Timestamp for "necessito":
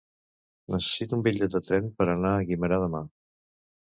0.75-1.15